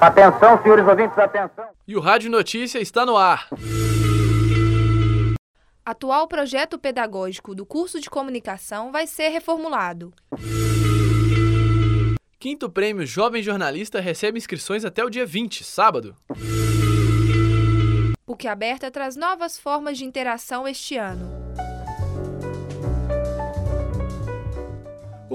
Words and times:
Atenção, 0.00 0.60
senhores 0.62 0.86
ouvintes, 0.86 1.18
atenção. 1.18 1.66
E 1.86 1.96
o 1.96 2.00
Rádio 2.00 2.30
Notícia 2.30 2.80
está 2.80 3.06
no 3.06 3.16
ar. 3.16 3.48
Atual 5.84 6.26
projeto 6.26 6.78
pedagógico 6.78 7.54
do 7.54 7.64
curso 7.64 8.00
de 8.00 8.10
comunicação 8.10 8.90
vai 8.90 9.06
ser 9.06 9.28
reformulado. 9.28 10.12
Quinto 12.40 12.68
prêmio 12.68 13.06
Jovem 13.06 13.42
Jornalista 13.42 14.00
recebe 14.00 14.36
inscrições 14.38 14.84
até 14.84 15.04
o 15.04 15.10
dia 15.10 15.24
20, 15.24 15.62
sábado. 15.62 16.16
PUC 18.24 18.48
Aberta 18.48 18.90
traz 18.90 19.14
novas 19.14 19.58
formas 19.58 19.96
de 19.96 20.04
interação 20.04 20.66
este 20.66 20.96
ano. 20.96 21.45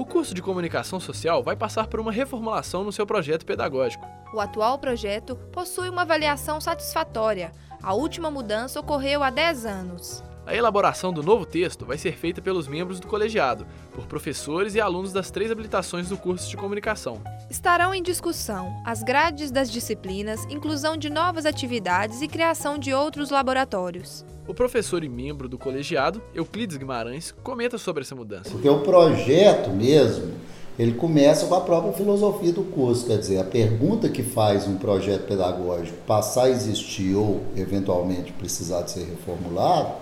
O 0.02 0.04
curso 0.04 0.34
de 0.34 0.42
comunicação 0.42 0.98
social 0.98 1.44
vai 1.44 1.54
passar 1.54 1.86
por 1.86 2.00
uma 2.00 2.10
reformulação 2.10 2.82
no 2.82 2.90
seu 2.90 3.06
projeto 3.06 3.46
pedagógico. 3.46 4.04
O 4.34 4.40
atual 4.40 4.76
projeto 4.76 5.36
possui 5.52 5.88
uma 5.88 6.02
avaliação 6.02 6.60
satisfatória. 6.60 7.52
A 7.80 7.94
última 7.94 8.28
mudança 8.28 8.80
ocorreu 8.80 9.22
há 9.22 9.30
10 9.30 9.64
anos. 9.64 10.24
A 10.44 10.56
elaboração 10.56 11.12
do 11.12 11.22
novo 11.22 11.46
texto 11.46 11.86
vai 11.86 11.96
ser 11.96 12.16
feita 12.16 12.42
pelos 12.42 12.66
membros 12.66 12.98
do 12.98 13.06
colegiado, 13.06 13.64
por 13.92 14.06
professores 14.06 14.74
e 14.74 14.80
alunos 14.80 15.12
das 15.12 15.30
três 15.30 15.52
habilitações 15.52 16.08
do 16.08 16.16
curso 16.16 16.50
de 16.50 16.56
comunicação. 16.56 17.20
Estarão 17.48 17.94
em 17.94 18.02
discussão 18.02 18.74
as 18.84 19.04
grades 19.04 19.52
das 19.52 19.70
disciplinas, 19.70 20.44
inclusão 20.50 20.96
de 20.96 21.08
novas 21.08 21.46
atividades 21.46 22.22
e 22.22 22.26
criação 22.26 22.76
de 22.76 22.92
outros 22.92 23.30
laboratórios. 23.30 24.24
O 24.48 24.52
professor 24.52 25.04
e 25.04 25.08
membro 25.08 25.48
do 25.48 25.56
colegiado, 25.56 26.20
Euclides 26.34 26.76
Guimarães, 26.76 27.32
comenta 27.44 27.78
sobre 27.78 28.02
essa 28.02 28.16
mudança. 28.16 28.50
Porque 28.50 28.68
o 28.68 28.80
projeto 28.80 29.70
mesmo, 29.70 30.34
ele 30.76 30.94
começa 30.94 31.46
com 31.46 31.54
a 31.54 31.60
própria 31.60 31.92
filosofia 31.92 32.52
do 32.52 32.64
curso, 32.64 33.06
quer 33.06 33.18
dizer, 33.18 33.38
a 33.38 33.44
pergunta 33.44 34.08
que 34.08 34.24
faz 34.24 34.66
um 34.66 34.76
projeto 34.76 35.28
pedagógico 35.28 35.98
passar 35.98 36.46
a 36.46 36.50
existir 36.50 37.14
ou 37.14 37.44
eventualmente 37.56 38.32
precisar 38.32 38.82
de 38.82 38.90
ser 38.90 39.04
reformulado, 39.04 39.92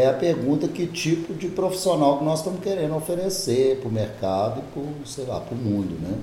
é 0.00 0.06
a 0.08 0.14
pergunta 0.14 0.68
que 0.68 0.86
tipo 0.86 1.34
de 1.34 1.48
profissional 1.48 2.18
que 2.18 2.24
nós 2.24 2.40
estamos 2.40 2.60
querendo 2.60 2.94
oferecer 2.94 3.78
para 3.78 3.88
o 3.88 3.92
mercado 3.92 4.60
e 4.60 4.62
para, 4.72 5.06
sei 5.06 5.24
lá, 5.24 5.40
para 5.40 5.54
o 5.54 5.58
mundo, 5.58 5.98
né? 6.00 6.18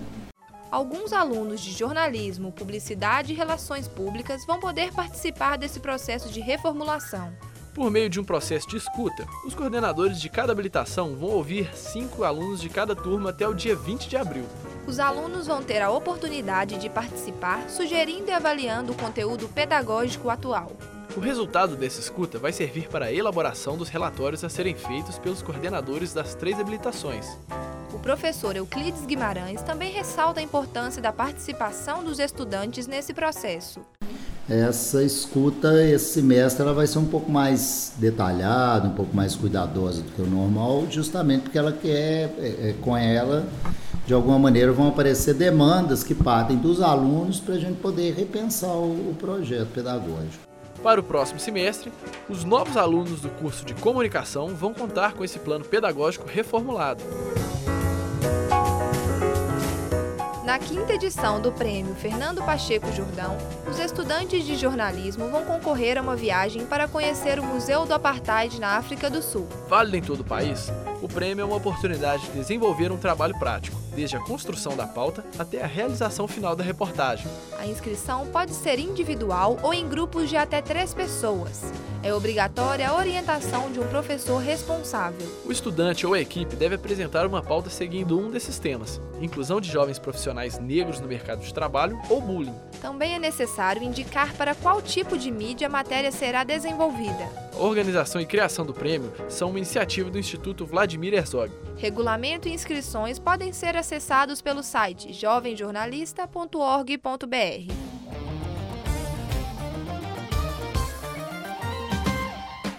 Alguns 0.70 1.14
alunos 1.14 1.62
de 1.62 1.72
jornalismo, 1.72 2.52
publicidade 2.52 3.32
e 3.32 3.36
relações 3.36 3.88
públicas 3.88 4.44
vão 4.46 4.60
poder 4.60 4.92
participar 4.92 5.56
desse 5.56 5.80
processo 5.80 6.30
de 6.30 6.40
reformulação. 6.40 7.32
Por 7.74 7.90
meio 7.90 8.10
de 8.10 8.20
um 8.20 8.24
processo 8.24 8.68
de 8.68 8.78
escuta, 8.78 9.26
os 9.46 9.56
coordenadores 9.56 10.22
de 10.22 10.30
cada 10.30 10.52
habilitação 10.52 11.16
vão 11.16 11.30
ouvir 11.30 11.76
cinco 11.76 12.24
alunos 12.24 12.62
de 12.62 12.70
cada 12.70 12.96
turma 12.96 13.32
até 13.32 13.48
o 13.48 13.54
dia 13.54 13.76
20 13.76 14.08
de 14.08 14.16
abril. 14.16 14.46
Os 14.88 15.00
alunos 15.00 15.48
vão 15.48 15.64
ter 15.64 15.82
a 15.82 15.90
oportunidade 15.90 16.78
de 16.78 16.90
participar, 16.90 17.68
sugerindo 17.70 18.30
e 18.30 18.32
avaliando 18.32 18.92
o 18.92 18.96
conteúdo 18.96 19.48
pedagógico 19.48 20.30
atual. 20.30 20.72
O 21.16 21.20
resultado 21.20 21.76
dessa 21.76 22.00
escuta 22.00 22.40
vai 22.40 22.52
servir 22.52 22.90
para 22.90 23.06
a 23.06 23.14
elaboração 23.14 23.78
dos 23.78 23.88
relatórios 23.88 24.44
a 24.44 24.50
serem 24.50 24.74
feitos 24.74 25.20
pelos 25.20 25.44
coordenadores 25.44 26.12
das 26.12 26.34
três 26.34 26.60
habilitações. 26.60 27.38
O 27.94 28.00
professor 28.00 28.56
Euclides 28.56 29.06
Guimarães 29.06 29.62
também 29.62 29.94
ressalta 29.94 30.40
a 30.40 30.44
importância 30.44 31.00
da 31.00 31.14
participação 31.14 32.04
dos 32.04 32.18
estudantes 32.18 32.88
nesse 32.88 33.14
processo. 33.14 33.80
Essa 34.50 35.04
escuta, 35.04 35.84
esse 35.84 36.14
semestre, 36.14 36.64
ela 36.64 36.74
vai 36.74 36.88
ser 36.88 36.98
um 36.98 37.06
pouco 37.06 37.32
mais 37.32 37.94
detalhada, 37.98 38.88
um 38.88 38.96
pouco 38.96 39.16
mais 39.16 39.36
cuidadosa 39.36 40.02
do 40.02 40.12
que 40.12 40.22
o 40.22 40.26
normal, 40.26 40.88
justamente 40.90 41.44
porque 41.44 41.60
ela 41.60 41.72
quer, 41.72 42.34
é, 42.40 42.70
é, 42.70 42.76
com 42.82 42.98
ela, 42.98 43.46
de 44.08 44.16
alguma 44.16 44.40
maneira, 44.40 44.74
vão 44.74 44.88
aparecer 44.88 45.36
demandas 45.36 46.04
que 46.04 46.16
partem 46.16 46.58
dos 46.58 46.82
alunos 46.82 47.40
para 47.40 47.54
a 47.54 47.60
gente 47.60 47.78
poder 47.78 48.16
repensar 48.16 48.74
o, 48.74 49.12
o 49.12 49.16
projeto 49.18 49.68
pedagógico. 49.68 50.53
Para 50.84 51.00
o 51.00 51.04
próximo 51.04 51.40
semestre, 51.40 51.94
os 52.28 52.44
novos 52.44 52.76
alunos 52.76 53.22
do 53.22 53.30
curso 53.30 53.64
de 53.64 53.74
comunicação 53.74 54.50
vão 54.50 54.74
contar 54.74 55.14
com 55.14 55.24
esse 55.24 55.40
plano 55.40 55.64
pedagógico 55.64 56.28
reformulado. 56.28 57.02
Na 60.44 60.60
quinta 60.60 60.92
edição 60.94 61.40
do 61.40 61.54
Prêmio 61.54 61.96
Fernando 61.96 62.44
Pacheco 62.44 62.92
Jordão, 62.92 63.38
os 63.66 63.80
estudantes 63.80 64.46
de 64.46 64.58
jornalismo 64.58 65.30
vão 65.30 65.46
concorrer 65.46 65.98
a 65.98 66.02
uma 66.02 66.18
viagem 66.18 66.66
para 66.66 66.86
conhecer 66.86 67.40
o 67.40 67.44
Museu 67.44 67.86
do 67.86 67.94
Apartheid 67.94 68.60
na 68.60 68.76
África 68.76 69.10
do 69.10 69.22
Sul. 69.22 69.48
Válido 69.70 69.96
em 69.96 70.02
todo 70.02 70.20
o 70.20 70.26
país, 70.26 70.70
o 71.02 71.08
prêmio 71.08 71.44
é 71.44 71.46
uma 71.46 71.56
oportunidade 71.56 72.24
de 72.24 72.34
desenvolver 72.34 72.92
um 72.92 72.98
trabalho 72.98 73.40
prático, 73.40 73.80
desde 73.96 74.18
a 74.18 74.20
construção 74.20 74.76
da 74.76 74.86
pauta 74.86 75.24
até 75.40 75.64
a 75.64 75.68
realização 75.68 76.28
final 76.28 76.58
da 76.58 76.64
reportagem. 76.64 77.26
A 77.58 77.66
inscrição 77.66 78.28
pode 78.28 78.54
ser 78.54 78.80
individual 78.80 79.58
ou 79.64 79.74
em 79.74 79.88
grupos 79.88 80.30
de 80.30 80.36
até 80.36 80.62
três 80.62 80.94
pessoas. 80.94 81.72
É 82.04 82.14
obrigatória 82.14 82.90
a 82.90 82.98
orientação 82.98 83.72
de 83.72 83.80
um 83.80 83.88
professor 83.88 84.38
responsável. 84.38 85.26
O 85.46 85.54
estudante 85.54 86.06
ou 86.06 86.14
a 86.14 86.20
equipe 86.20 86.54
deve 86.54 86.76
apresentar 86.76 87.26
uma 87.26 87.42
pauta 87.42 87.70
seguindo 87.70 88.20
um 88.20 88.30
desses 88.30 88.60
temas: 88.60 89.00
inclusão 89.22 89.62
de 89.62 89.72
jovens 89.72 89.98
profissionais 89.98 90.60
negros 90.60 91.00
no 91.00 91.08
mercado 91.08 91.40
de 91.40 91.54
trabalho 91.54 91.98
ou 92.10 92.20
bullying. 92.20 92.54
Também 92.82 93.16
é 93.16 93.20
necessário 93.20 93.82
indicar 93.82 94.36
para 94.36 94.54
qual 94.54 94.82
tipo 94.82 95.18
de 95.18 95.32
mídia 95.32 95.68
a 95.68 95.70
matéria 95.70 96.12
será 96.12 96.44
desenvolvida. 96.44 97.26
A 97.54 97.60
organização 97.60 98.20
e 98.20 98.26
criação 98.26 98.66
do 98.66 98.74
prêmio 98.74 99.14
são 99.30 99.52
uma 99.52 99.60
iniciativa 99.60 100.10
do 100.10 100.20
Instituto 100.20 100.66
Vladimir 100.66 101.14
Herzog. 101.14 101.54
Regulamento 101.78 102.50
e 102.50 102.54
inscrições 102.54 103.18
podem 103.18 103.54
ser 103.54 103.78
acessados 103.78 104.42
pelo 104.42 104.62
site 104.62 105.14
jovemjornalista.org.br. 105.14 107.93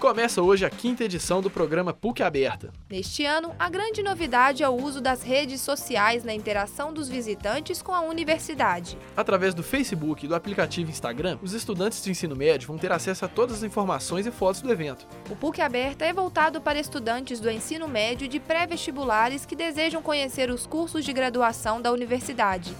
Começa 0.04 0.42
hoje 0.42 0.66
a 0.66 0.68
quinta 0.68 1.02
edição 1.02 1.40
do 1.40 1.48
programa 1.48 1.90
PUC 1.94 2.22
Aberta. 2.22 2.70
Neste 2.90 3.24
ano, 3.24 3.54
a 3.58 3.70
grande 3.70 4.02
novidade 4.02 4.62
é 4.62 4.68
o 4.68 4.74
uso 4.74 5.00
das 5.00 5.22
redes 5.22 5.62
sociais 5.62 6.22
na 6.22 6.34
interação 6.34 6.92
dos 6.92 7.08
visitantes 7.08 7.80
com 7.80 7.90
a 7.90 8.02
universidade. 8.02 8.98
Através 9.16 9.54
do 9.54 9.62
Facebook 9.62 10.22
e 10.22 10.28
do 10.28 10.34
aplicativo 10.34 10.90
Instagram, 10.90 11.38
os 11.42 11.54
estudantes 11.54 12.04
de 12.04 12.10
ensino 12.10 12.36
médio 12.36 12.68
vão 12.68 12.76
ter 12.76 12.92
acesso 12.92 13.24
a 13.24 13.28
todas 13.28 13.56
as 13.56 13.62
informações 13.62 14.26
e 14.26 14.30
fotos 14.30 14.60
do 14.60 14.70
evento. 14.70 15.06
O 15.30 15.36
PUC 15.36 15.62
Aberta 15.62 16.04
é 16.04 16.12
voltado 16.12 16.60
para 16.60 16.78
estudantes 16.78 17.40
do 17.40 17.50
ensino 17.50 17.88
médio 17.88 18.28
de 18.28 18.38
pré-vestibulares 18.38 19.46
que 19.46 19.56
desejam 19.56 20.02
conhecer 20.02 20.50
os 20.50 20.66
cursos 20.66 21.02
de 21.02 21.14
graduação 21.14 21.80
da 21.80 21.90
universidade. 21.90 22.76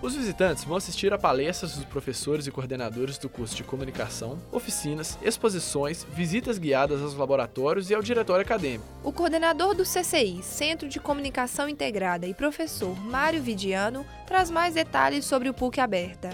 Os 0.00 0.14
visitantes 0.14 0.62
vão 0.62 0.76
assistir 0.76 1.12
a 1.12 1.18
palestras 1.18 1.74
dos 1.74 1.84
professores 1.84 2.46
e 2.46 2.52
coordenadores 2.52 3.18
do 3.18 3.28
curso 3.28 3.56
de 3.56 3.64
comunicação, 3.64 4.38
oficinas, 4.52 5.18
exposições, 5.20 6.06
visitas 6.14 6.56
guiadas 6.56 7.02
aos 7.02 7.14
laboratórios 7.14 7.90
e 7.90 7.94
ao 7.94 8.00
diretório 8.00 8.44
acadêmico. 8.44 8.84
O 9.02 9.10
coordenador 9.10 9.74
do 9.74 9.82
CCI, 9.82 10.40
Centro 10.40 10.88
de 10.88 11.00
Comunicação 11.00 11.68
Integrada, 11.68 12.28
e 12.28 12.32
professor 12.32 12.96
Mário 13.06 13.42
Vidiano 13.42 14.06
traz 14.24 14.52
mais 14.52 14.74
detalhes 14.74 15.24
sobre 15.24 15.48
o 15.48 15.54
PUC 15.54 15.80
Aberta. 15.80 16.30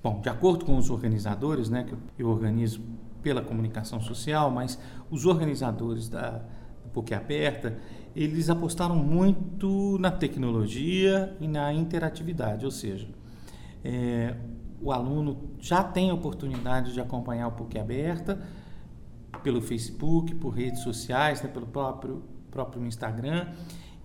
Bom, 0.00 0.20
de 0.20 0.28
acordo 0.28 0.64
com 0.64 0.76
os 0.76 0.88
organizadores, 0.88 1.68
né, 1.68 1.84
que 1.84 2.22
eu 2.22 2.28
organizo 2.28 2.80
pela 3.20 3.42
comunicação 3.42 4.00
social, 4.00 4.48
mas 4.48 4.78
os 5.10 5.26
organizadores 5.26 6.08
da 6.08 6.40
PUC 6.92 7.14
Aberta, 7.14 7.78
eles 8.14 8.50
apostaram 8.50 8.96
muito 8.96 9.98
na 9.98 10.10
tecnologia 10.10 11.36
e 11.40 11.48
na 11.48 11.72
interatividade, 11.72 12.64
ou 12.64 12.70
seja, 12.70 13.08
é, 13.84 14.36
o 14.80 14.92
aluno 14.92 15.50
já 15.58 15.82
tem 15.82 16.10
a 16.10 16.14
oportunidade 16.14 16.92
de 16.92 17.00
acompanhar 17.00 17.48
o 17.48 17.52
PUC 17.52 17.78
Aberta 17.78 18.42
pelo 19.42 19.60
Facebook, 19.60 20.34
por 20.34 20.50
redes 20.50 20.82
sociais, 20.82 21.42
né, 21.42 21.48
pelo 21.48 21.66
próprio, 21.66 22.22
próprio 22.50 22.84
Instagram. 22.84 23.48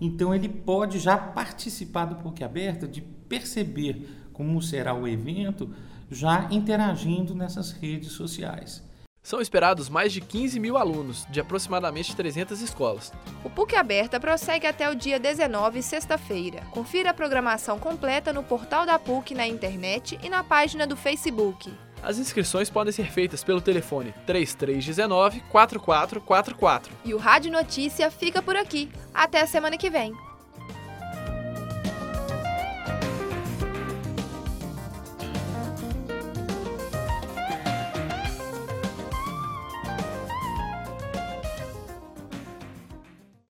Então 0.00 0.34
ele 0.34 0.48
pode 0.48 0.98
já 0.98 1.16
participar 1.16 2.06
do 2.06 2.16
PUC 2.16 2.42
Aberta, 2.42 2.88
de 2.88 3.00
perceber 3.00 4.08
como 4.32 4.62
será 4.62 4.94
o 4.94 5.06
evento, 5.06 5.70
já 6.10 6.48
interagindo 6.50 7.34
nessas 7.34 7.72
redes 7.72 8.12
sociais. 8.12 8.87
São 9.28 9.42
esperados 9.42 9.90
mais 9.90 10.10
de 10.10 10.22
15 10.22 10.58
mil 10.58 10.78
alunos, 10.78 11.26
de 11.28 11.38
aproximadamente 11.38 12.16
300 12.16 12.62
escolas. 12.62 13.12
O 13.44 13.50
PUC 13.50 13.76
Aberta 13.76 14.18
prossegue 14.18 14.66
até 14.66 14.88
o 14.88 14.94
dia 14.94 15.20
19, 15.20 15.82
sexta-feira. 15.82 16.62
Confira 16.70 17.10
a 17.10 17.14
programação 17.14 17.78
completa 17.78 18.32
no 18.32 18.42
portal 18.42 18.86
da 18.86 18.98
PUC 18.98 19.34
na 19.34 19.46
internet 19.46 20.18
e 20.22 20.30
na 20.30 20.42
página 20.42 20.86
do 20.86 20.96
Facebook. 20.96 21.70
As 22.02 22.16
inscrições 22.16 22.70
podem 22.70 22.90
ser 22.90 23.12
feitas 23.12 23.44
pelo 23.44 23.60
telefone 23.60 24.14
3319 24.24 25.42
4444. 25.50 26.90
E 27.04 27.12
o 27.12 27.18
Rádio 27.18 27.52
Notícia 27.52 28.10
fica 28.10 28.40
por 28.40 28.56
aqui. 28.56 28.90
Até 29.12 29.42
a 29.42 29.46
semana 29.46 29.76
que 29.76 29.90
vem. 29.90 30.14